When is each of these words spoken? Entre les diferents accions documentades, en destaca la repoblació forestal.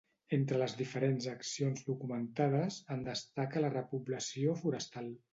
Entre 0.35 0.59
les 0.59 0.73
diferents 0.77 1.25
accions 1.33 1.83
documentades, 1.89 2.77
en 2.95 3.03
destaca 3.09 3.63
la 3.65 3.69
repoblació 3.75 4.57
forestal. 4.63 5.11